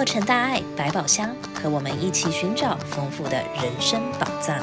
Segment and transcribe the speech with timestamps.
[0.00, 4.58] 洛城大爱百宝箱，和我们一起寻找丰富的人生宝藏。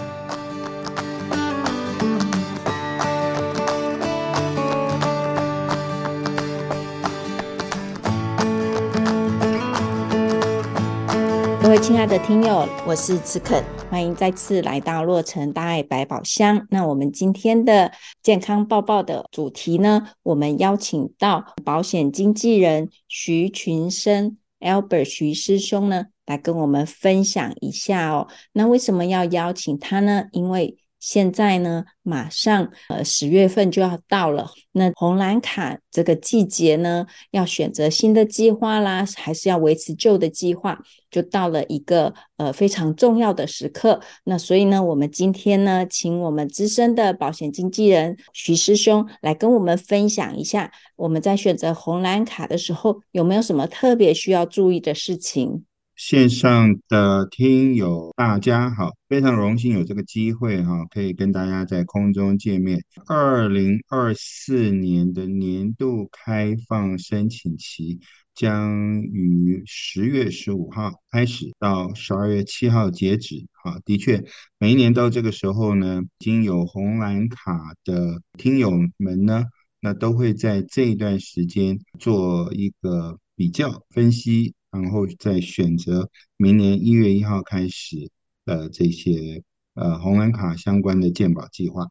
[11.62, 16.66] 各位亲爱的听友，我是慈肯，欢迎再次来到洛城大爱百宝箱。
[16.72, 17.92] 那我们今天的
[18.24, 28.28] 健康报报的主题呢，我们邀请到保险经纪人徐群生 Albert 徐师兄呢，来跟我们分享一下哦。
[28.54, 30.26] 那为什么要邀请他呢？
[30.32, 40.78] 因为现在呢，马上呃十月份就要到了，那红蓝卡这个季节呢，要选择新的计划啦，还是要维持旧的计划，
[41.10, 44.02] 就到了一个呃非常重要的时刻。
[44.26, 55.64] 那所以呢，我们今天呢，请我们资深的保险经纪人徐师兄来跟我们分享一下，我们在选择红蓝卡的时候，有没有什么特别需要注意的事情？
[55.98, 62.84] 线上的听友，大家好，非常荣幸有这个机会哈，可以跟大家在空中见面。
[63.08, 68.00] 二零二四年的年度开放申请期
[68.36, 73.48] 将于十月十五号开始，到十二月七号截止。
[73.64, 74.24] 哈，的确，
[74.60, 79.46] 每一年到这个时候呢，已经有红蓝卡的听友们呢，
[79.82, 84.54] 那都会在这一段时间做一个比较分析。
[84.82, 88.10] 然后再选择明年一月一号开始
[88.46, 89.44] 的这些
[89.76, 91.88] 呃红蓝卡相关的健保计划。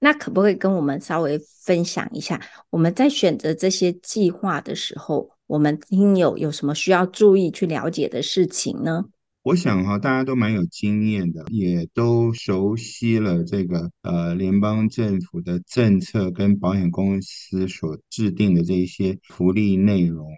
[0.00, 9.04] 那可不可以跟我们稍微分享一下，我们在选择这些计划的时候，我们听友有什么需要注意去了解的事情呢？
[9.42, 20.28] 我想哈，大家都蛮有经验的，也都熟悉了这个呃联邦政府的政策跟保险公司所制定的这一些福利内容。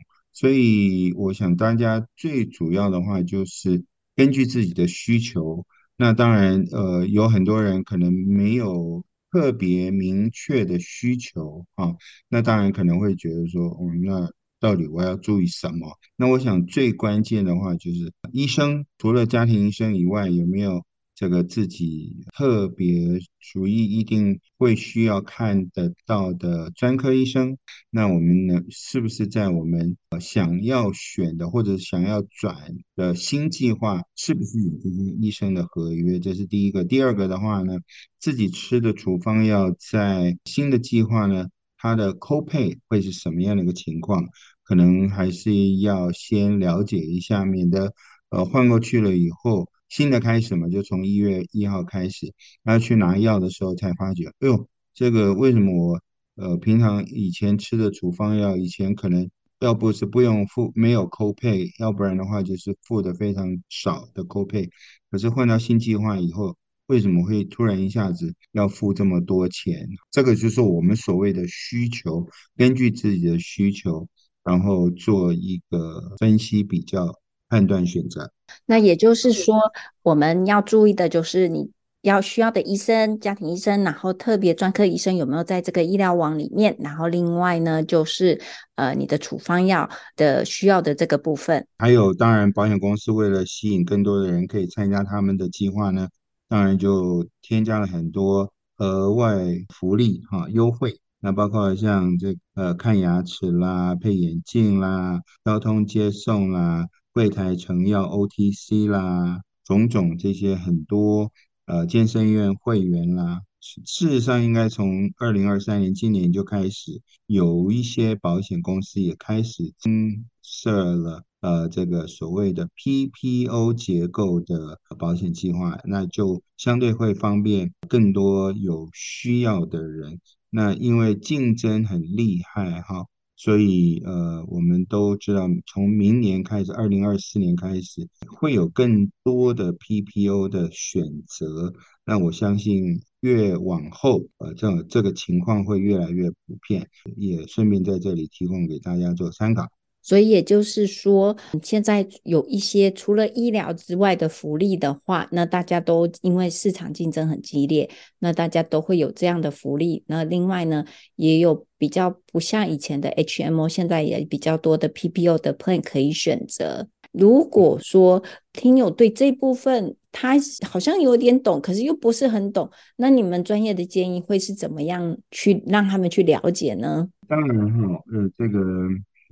[0.41, 3.85] 所以，我想大家最主要的话就是
[4.17, 5.67] 根据自己的需求。
[5.99, 11.95] 那当然，呃，有很多人可能没有特别明确的需求啊。
[12.31, 15.95] 那当然可能会觉得说，嗯，那到底我要注意什么？
[16.17, 20.83] 那我想最关键的话就是医生，除了家庭医生以外，有没有？
[21.21, 27.59] 这个自己特别属于一定会需要看得到的专科医生，
[27.91, 32.57] 那我们呢，是不是在我们想要选的或者想要转
[32.97, 36.19] 的新计划，是不是有这些医生的合约？
[36.19, 36.85] 这是第一个。
[36.85, 37.75] 第二个的话呢，
[38.19, 44.25] 自己吃的处方药在新的计划呢，它的 copay 会是什么样的一个情况？
[44.63, 47.93] 可能还是要先了解一下，免得
[48.31, 49.69] 呃换过去了以后。
[49.91, 56.01] 新的开始嘛，就从一月一号开始，然后去拿药的时候才发觉，哎呦，这个为什么我
[56.37, 64.71] 呃平常以前吃的处方药，以前可能要不是不用付，没有 copay，要不然的话就是付的非常少的 copay，
[65.11, 66.57] 可是换到新计划以后，
[66.87, 69.89] 为什么会突然一下子要付这么多钱？
[70.11, 74.09] 这个就是我们所谓的需求，根据自己的需求，
[74.45, 77.20] 然后做一个分析比较。
[77.51, 78.33] 判断选择，
[78.65, 79.61] 那也就是说，
[80.03, 81.71] 我们要注意的就是你
[82.03, 88.41] 要需要的医生，家庭医生，然后特别专科医生有没有在这个医疗网里面，然后另外呢，就是
[88.77, 96.09] 呃你的处方药的需要的这个部分，还有当然保险公司为了吸引更多的人可以参加他们的计划呢，
[96.49, 99.45] 当然就添加了很多额外
[99.75, 106.87] 福利哈优惠，那包括像这呃看牙齿啦、配眼镜啦、交通接送啦。
[107.13, 111.33] 柜台成药 OTC 啦，种种这些很多
[111.67, 130.21] 呃健身院会员啦，事实上应该从二零二三年今年就开始，有一些保险公司也开始增设了呃这个所谓的 PPO 结构的保险计划，那就相对会方便更多有需要的人。
[130.49, 133.07] 那因为竞争很厉害哈。
[133.43, 141.73] 所以，呃，我们都知道，从明年开始，二零二四年开始，会有更多的 PPO 的选择。
[142.05, 146.87] 那我相信，越往后，呃，这这个情况会越来越普遍。
[147.17, 149.67] 也顺便在这里提供给大家做参考。
[150.03, 157.89] 所以也就是说，现在有一些除了医疗之外的福利的话，那大家都因为市场竞争很激烈，
[158.19, 160.03] 那大家都会有这样的福利。
[160.07, 160.85] 那另外呢，
[161.17, 166.89] 也有比较不像以前的 HMO，现在也比较多的 PPO 的 plan 可以选择。
[167.13, 170.37] 如果说听友对这部分他
[170.67, 177.09] 好像有点懂，可是又不是很懂，那你们专业的建议会是怎么样去让他们去了解呢？
[177.29, 178.59] 当然哈，呃，这个。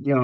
[0.05, 0.17] 要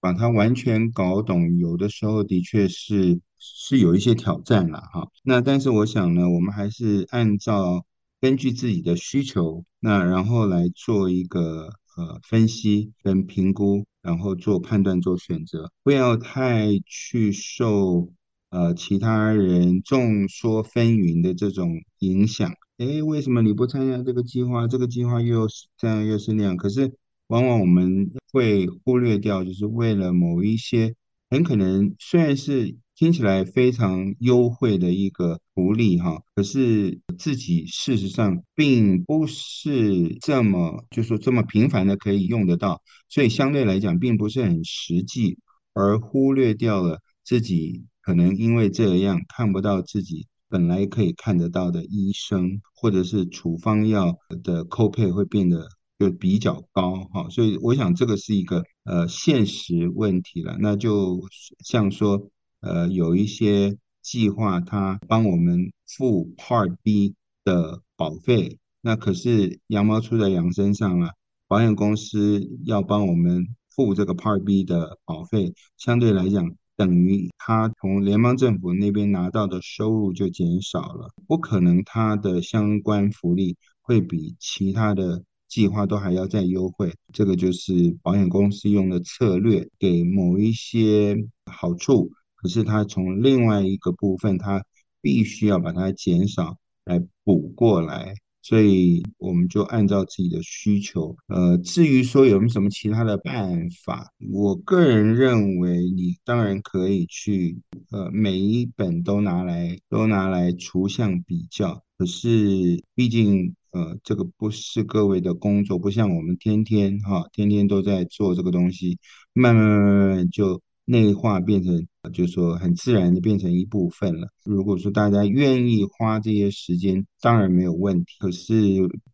[0.00, 5.08] 把它完全搞懂，有的时候的确是是有一些挑战了哈。
[5.24, 7.84] 那但是我想呢，我们还是按照
[8.20, 18.08] 根据自己的需求，那然后来做一个呃分析跟评估，然后做判断做选择，不要太去受
[18.50, 22.52] 呃其他人众说纷纭的这种影响。
[22.76, 24.68] 诶，为什么你不参加这个计划？
[24.68, 26.56] 这个计划又是这样又是那样？
[26.56, 26.94] 可是。
[27.28, 30.94] 往往我们会忽略掉，就是为了某一些
[31.30, 42.80] 很可能虽然是听起来非常优惠的一个福利哈，可是自己事实上并不是这么就说这么频繁的可以用得到，
[43.10, 45.38] 所以相对来讲并不是很实际，
[45.74, 55.68] 而忽略掉了自己可能因为这样看不到自己本来可以看得到的医生，或者是处方药的 copy 会变得。
[55.98, 60.56] 就比较高哈，所以我想这个是一个呃现实问题了。
[60.60, 61.20] 那就
[61.64, 62.30] 像说
[62.60, 71.14] 呃有一些计划，它帮我们付 Part B 的保费，那可是羊毛出在羊身上了，
[71.48, 85.24] 保险公司要帮我们付这个 Part B 的保费，相对来讲等于他从联邦政府那边拿到的收入就减少了，不可能他的相关福利会比其他的。
[85.48, 91.16] 计划都还要再优惠，这个就是保险公司用的策略，给某一些
[91.46, 94.62] 好处，可是它从另外一个部分，它
[95.00, 101.16] 必须要把它减少来补过来，所以我们就按照自己的需求。
[101.28, 107.56] 呃，至于说有没有什么其他的办法，我个人认为你当然可以去，
[107.90, 113.54] 呃，每一本都拿来都拿来除项比较，可是毕竟。
[113.78, 118.98] 呃，这个不是各位的工作，不像我们天天哈，天天都在做这个东西，
[119.32, 124.26] 慢慢慢慢就内化变成，就说很自然的变成一部分了。
[124.44, 128.16] 如果说大家愿意花这些时间，当然没有问题。
[128.18, 128.54] 可是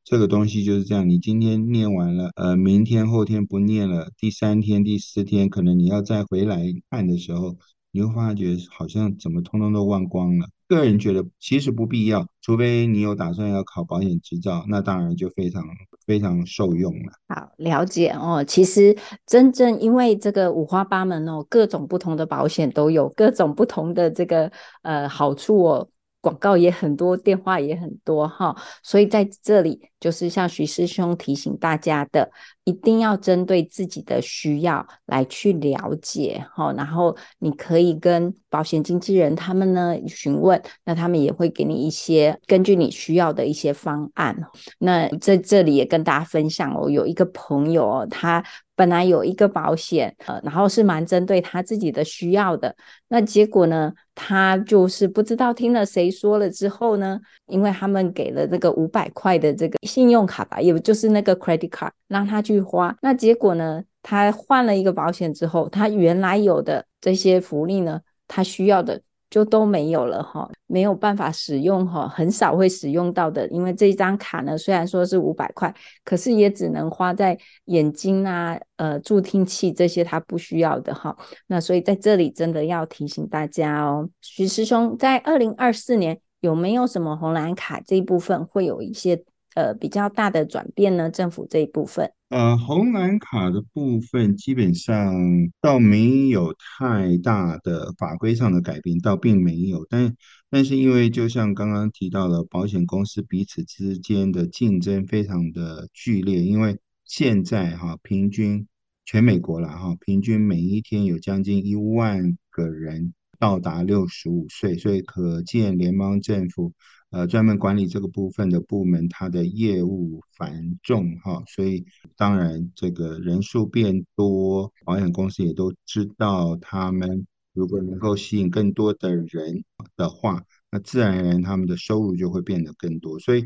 [0.03, 7.59] 这个东西就是这样，你今天念完了，呃，明天后天不念了，第三天、第四天，可能你要再回来看的时候，
[7.95, 10.49] 你会发觉好像怎么通通都忘光了。
[10.67, 15.63] 个人觉得其实不必要，除非你有打算要考保险执照，那当然就非常
[16.05, 17.13] 非常受用了。
[17.29, 18.43] 好，了解哦。
[18.43, 24.51] 其实真正因为这个五花八门哦，各种不同的保险都有各种不同的这个
[24.83, 25.89] 呃好处哦。
[26.21, 32.31] 广告也很多，电话也很多哈，所以在这里就是像徐师兄提醒大家的，
[32.65, 44.37] 一定要针对自己的需要来去了解哈，然后你可以跟保险经纪人他们呢询问，那他们也会给你一些根据你需要的一些方案。
[44.79, 48.43] 那在这里也跟大家分享哦，有一个朋友哦，他。
[48.77, 52.75] 本来有一个保险，呃，然后是蛮针对他自己的需要的。
[53.07, 62.97] 那结果呢，他就是不知道听了谁说了之后呢，因为他们给了那个五百块的这个信用卡吧，也就是那个 credit card，让他去花。
[63.03, 69.01] 那结果呢，他换了一个保险之后，他原来有的这些福利呢，他需要的。
[69.31, 73.49] 就都没有了哈，没有办法使用哈，很少会使用到的。
[73.49, 75.75] 因为这张卡呢，虽然说是五百块，
[76.05, 81.17] 可是也只能花在眼睛啊、呃助听器这些他不需要的哈。
[81.49, 89.25] 那所以在这里真的要提醒大家哦，徐师兄，在二零二四年有没有什么红蓝卡这一部分会有一些？
[89.57, 95.15] 呃，比较大的转变呢，政府这一部分，呃，红蓝卡的部分基本上
[95.61, 99.87] 倒没有太大的法规上的改变，倒并没有。
[99.89, 100.13] 但
[100.51, 108.67] 但是因为就像刚刚提到了，保险公司彼此之间的竞争非常的剧烈，因为现在哈，平均
[109.05, 116.73] 全美国了哈，平均每一天有将近一万个人到达六十五岁，所以可见联邦政府。
[117.11, 121.85] 呃，专门管理这个部分的部门，它的业务繁重哈，所以
[122.17, 129.63] 当然这个人数变多，保险公司也都知道，他们如果能够吸引更多的人
[129.97, 133.45] 的话，那自然而然他们的收入就会变得更多，所以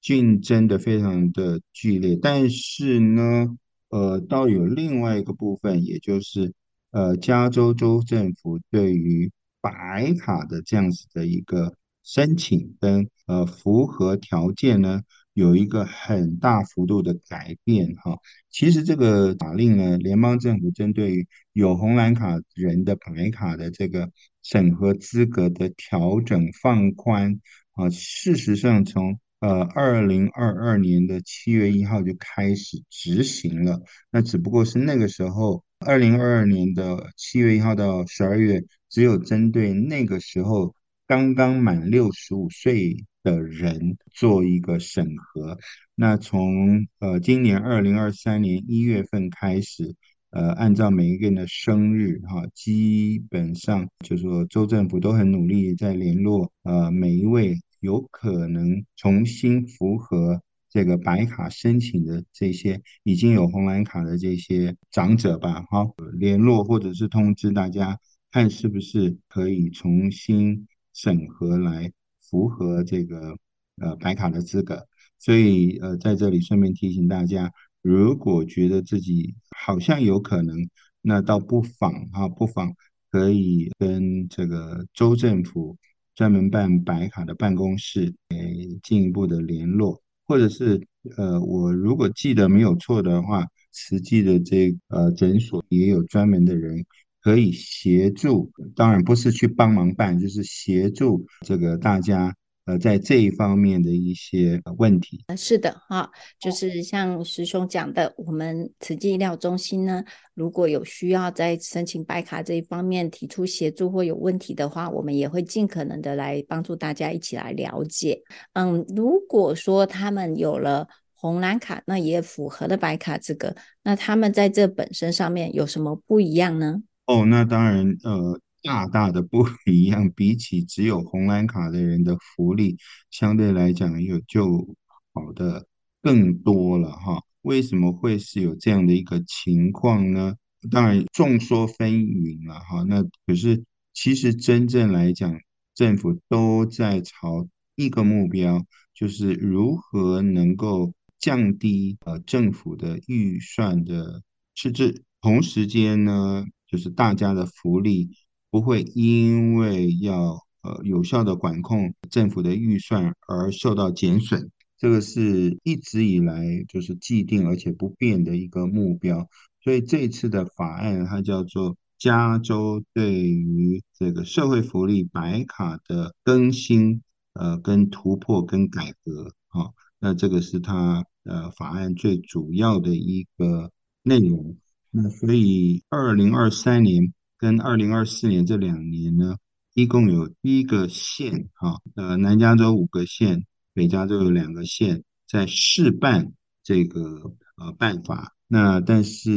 [0.00, 2.16] 竞争的非常的剧烈。
[2.16, 3.48] 但是呢，
[3.90, 6.54] 呃，倒有另外一个部分，也就是
[6.90, 9.30] 呃，加州州政府对于
[9.60, 11.74] 白卡的这样子的一个。
[12.02, 15.02] 申请跟呃符合条件呢，
[15.34, 18.16] 有一个很大幅度的改变哈。
[18.50, 24.10] 其实这个法令呢，联邦政府针对于有红蓝卡人的白卡的这个
[24.42, 27.38] 审核资格的调整放宽
[27.72, 33.82] 啊，事实上从呃二零二二年的七月一号就开始执行了。
[34.10, 40.74] 那只不过是那个时候二零二二年的七月一号到十二月，只有针对那个时候
[41.06, 45.58] 刚刚满六十五岁的人做一个审核。
[45.94, 49.94] 那从呃今年二零二三年一月份开始。
[50.32, 65.86] 呃，按照每一个人的生日哈，基本上就是说州政府都很努力在联络呃每一位有可能重新符合这个白卡申请的这些已经有红蓝卡的这些长者吧，哈，
[66.18, 67.98] 联络或者是通知大家，
[68.30, 73.36] 看是不是可以重新审核来符合这个
[73.76, 74.86] 呃白卡的资格。
[75.18, 77.52] 所以呃在这里顺便提醒大家。
[77.82, 80.68] 如果觉得自己好像有可能，
[81.00, 82.74] 那倒不妨哈，不妨
[83.10, 85.78] 可以跟这个州政府
[86.14, 90.80] 专门办白卡的办公室诶进一步的联络，或者是
[91.16, 96.86] 呃，我如果记得没有错的话，实际的这呃诊所也有专门的人
[97.20, 102.32] 可以协助，当然不是去帮忙办，就是协助这个大家。
[102.70, 106.08] 呃，在这一方面的一些问题，是的哈，
[106.38, 118.22] 就是像师兄讲的，我们慈济医疗中心呢，如果有需要在申请白卡这一方面提出协助或有问题的话，我们也会尽可能的来帮助大家一起来了解。
[118.52, 126.80] 嗯，如果说他们有了红蓝卡，那也符合了白卡资格，那他们在这本身上面有什么不一样呢？
[127.06, 128.38] 哦，那当然，呃。
[128.62, 132.76] 大大的不一样，比起只有红蓝卡的人的福利，
[133.10, 134.76] 相对来讲有就
[135.12, 135.66] 好的
[136.02, 137.22] 更多了哈。
[137.42, 140.34] 为什么会是有这样的一个情况呢？
[140.70, 142.84] 当然众说纷纭了哈。
[142.86, 143.64] 那可是
[143.94, 145.34] 其实真正来讲，
[145.74, 148.62] 政府都在朝一个目标，
[148.94, 154.22] 就是如何能够降低呃政府的预算的
[154.54, 158.10] 赤字，同时间呢，就是大家的福利。
[158.50, 169.28] 不会因为要呃有效的管控政府的预算而受到减损，这个是一直以来就是既定而且不变的一个目标。
[169.62, 177.02] 所以这次的法案它叫做加州对于这个社会福利白卡的更新，
[177.34, 183.70] 呃跟突破跟改革啊，那这个是它呃法案最主要的一个
[184.02, 184.56] 内容。
[184.90, 187.14] 那所以二零二三年。
[187.40, 189.38] 跟二零二四年这两年呢，
[189.72, 198.34] 一共有一个县，哈，呃，南加州五个县，北加州有两个县在试办这个呃办法。
[198.46, 199.30] 那但是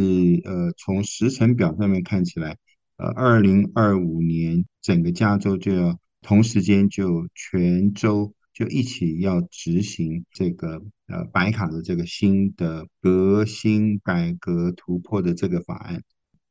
[0.43, 2.57] 呃，从时程表上面看起来，
[2.97, 16.03] 呃，二零二五年整个加州就要同时间就全州就一起要执行这个呃白卡的这个新的革新改革突破的这个法案。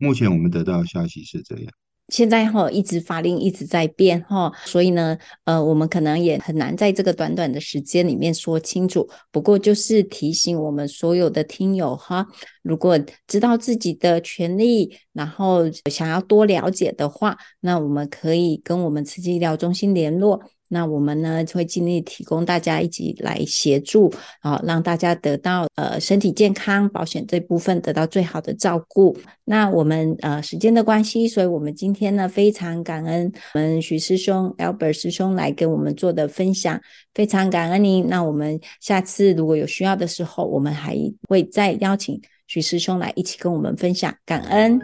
[0.02, 1.72] 目前我们得到的消息是这样，
[2.08, 9.08] 现在哈一直法令一直在变哈，所以呢，呃，我们可能也很难在这个短短的时间里面说清楚。
[9.30, 12.26] 不过就是提醒我们所有的听友哈，
[12.62, 20.42] 如果知道自己的权利，然后想要多了解的话，那我们可以跟我们慈济医疗中心联络。
[20.72, 24.10] 那我们呢，会尽力提供大家一起来协助
[24.40, 29.14] 啊，让大家得到呃身体健康保险这部分得到最好的照顾。
[29.44, 36.80] 那我们呃时间的关系，所以我们今天呢非常感恩我们徐师兄 Albert 师兄来跟我们做的分享，
[37.12, 38.08] 非常感恩您。
[38.08, 40.96] 那我们下次如果有需要的时候，我们还
[41.28, 44.14] 会再邀请徐师兄来一起跟我们分享。
[44.24, 44.80] 感恩，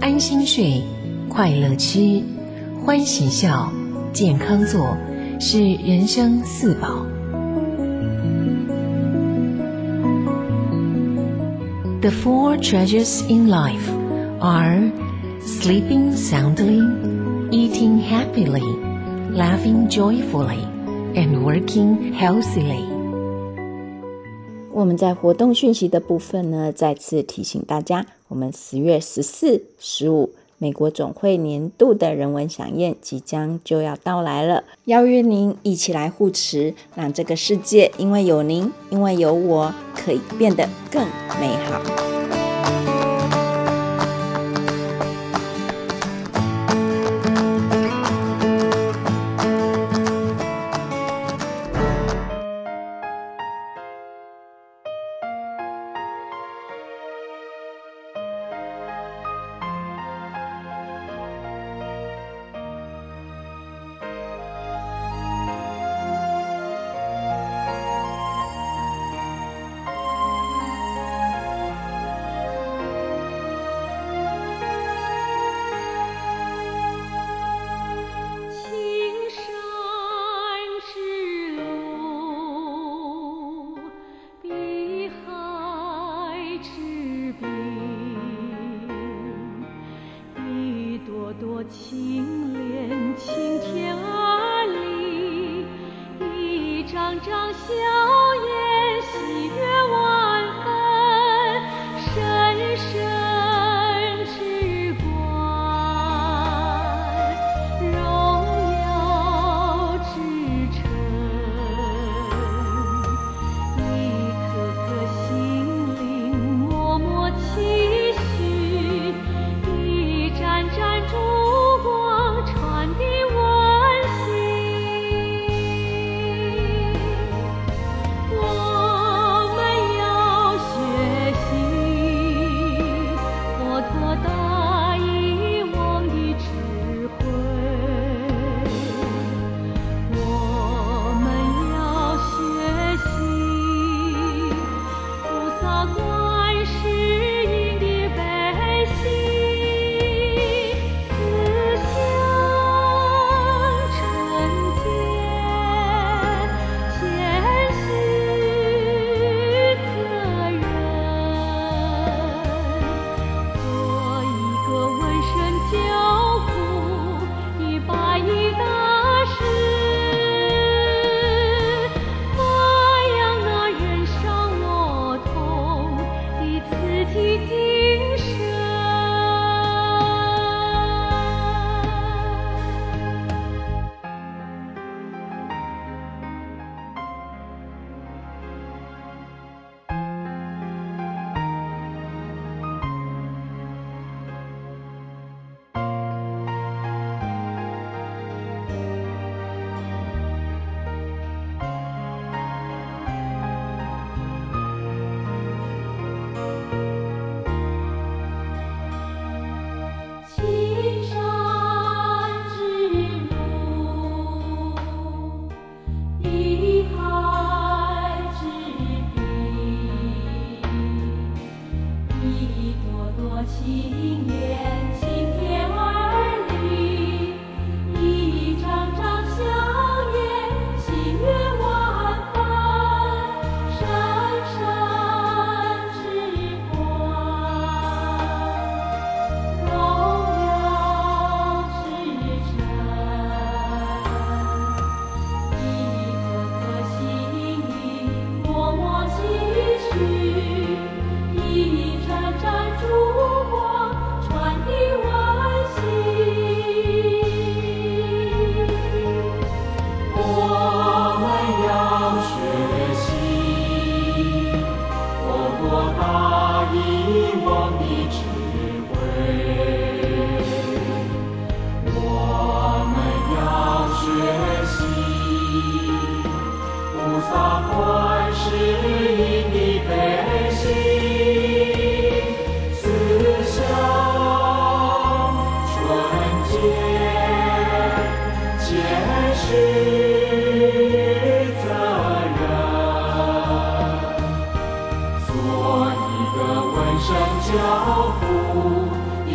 [0.00, 0.80] 安心睡，
[1.28, 2.22] 快乐吃。
[2.84, 3.72] 欢喜笑，
[4.12, 4.94] 健康做，
[5.40, 7.06] 是人生四宝。
[12.02, 13.88] The four treasures in life
[14.38, 14.92] are
[15.40, 16.82] sleeping soundly,
[17.50, 18.60] eating happily,
[19.32, 20.66] laughing joyfully,
[21.14, 22.84] and working healthily.
[24.74, 30.34] 我们在活动讯息的部分呢，再次提醒大家，我们十月十四、十五。
[30.58, 41.06] 美国总会年度的人文享宴即将就要到来了，邀约您一起来护持，让这个世界因为有您，因为有我，可以变得更
[41.40, 42.23] 美好。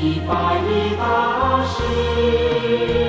[0.02, 3.09] 一拜一大师。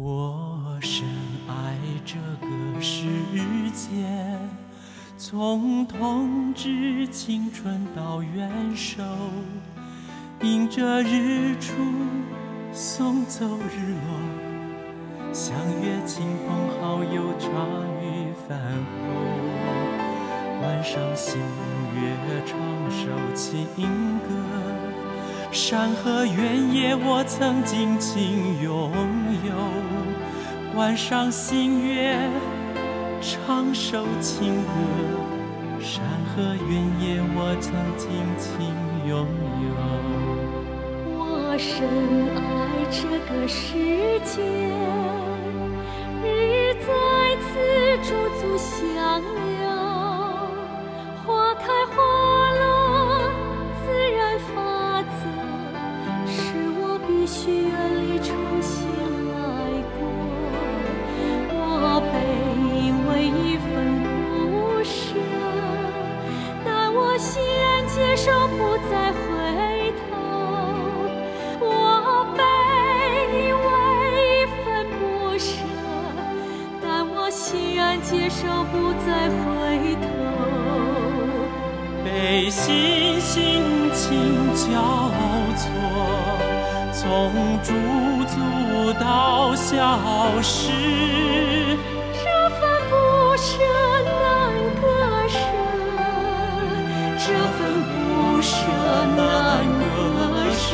[0.00, 1.04] 我深
[1.48, 3.02] 爱这个世
[3.72, 4.06] 界，
[5.16, 9.02] 从童稚青春到元首，
[10.42, 11.72] 迎着日出，
[12.72, 17.48] 送走日落，相约亲朋好友茶
[18.00, 18.56] 余饭
[19.02, 21.40] 后，观赏星
[21.96, 22.14] 月，
[22.46, 22.56] 唱
[22.88, 23.66] 首情
[24.20, 28.92] 歌，山河原野我曾尽情拥
[29.44, 29.87] 有。
[30.78, 32.16] 晚上星月，
[33.20, 34.70] 唱首情歌，
[35.80, 38.48] 山河原野我曾尽情
[39.04, 39.26] 拥
[39.58, 39.74] 有。
[41.18, 41.82] 我深
[42.36, 42.38] 爱
[42.92, 43.74] 这个世
[44.22, 44.38] 界，
[46.22, 46.86] 日在
[47.42, 47.50] 此
[48.04, 48.78] 驻足相
[49.18, 49.57] 恋，
[77.88, 80.04] 难接受，不再回头。
[82.04, 84.68] 悲心情情交
[85.56, 85.64] 错，
[86.92, 87.00] 从
[87.62, 87.72] 驻
[88.26, 88.36] 足
[89.00, 89.72] 到消
[90.42, 90.70] 失。
[92.12, 92.20] 这
[92.50, 92.94] 份不
[93.38, 93.48] 舍
[94.04, 94.12] 难
[94.82, 94.84] 割
[95.26, 95.38] 舍。
[97.16, 97.96] 这份不
[98.42, 98.52] 舍
[99.16, 99.18] 难
[99.80, 99.80] 割
[100.52, 100.66] 舍。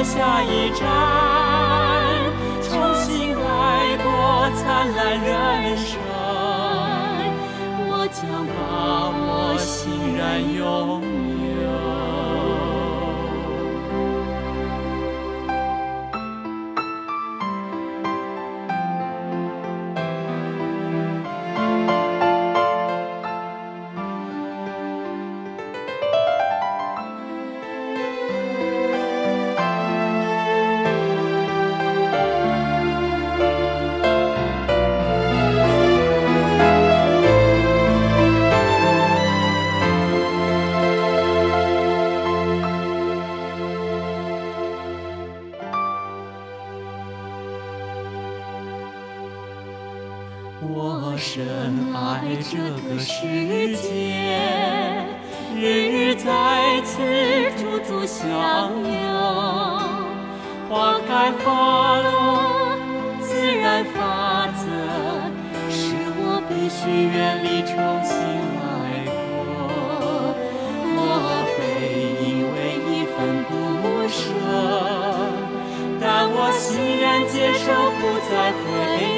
[0.00, 0.86] 下一站，
[2.62, 5.61] 重新来过灿烂人。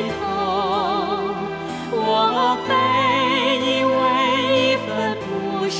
[0.08, 1.34] 头
[1.90, 2.70] 我本
[3.62, 3.96] 以为
[4.56, 4.88] 一份
[5.20, 5.24] 不
[5.68, 5.78] 舍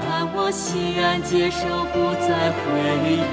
[0.00, 1.60] 但我欣然接受
[1.92, 2.62] 不再回
[3.16, 3.32] 头。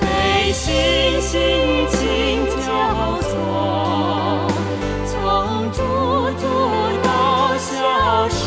[0.00, 1.40] 被星星
[1.88, 3.32] 已交错
[5.06, 5.78] 从驻
[6.38, 6.42] 足
[7.02, 8.42] 到消失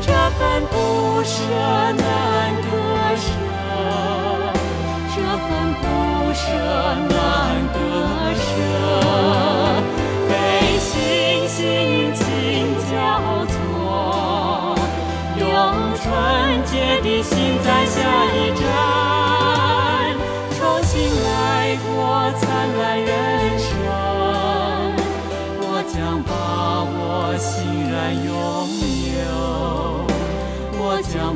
[0.00, 1.36] 这份不舍
[1.96, 2.27] 呢？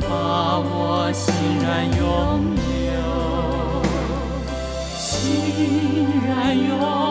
[0.00, 2.56] 把我欣然拥
[2.88, 3.00] 有
[4.96, 7.01] 欣然拥